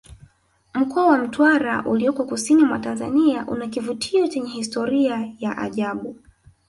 mkoa 0.73 1.05
wa 1.07 1.17
mtwara 1.17 1.83
ulioko 1.85 2.23
kusini 2.25 2.63
mwa 2.63 2.79
tanzania 2.79 3.45
una 3.45 3.67
kivutio 3.67 4.27
chenye 4.27 4.49
historia 4.49 5.33
ya 5.39 5.57
ajabu 5.57 6.15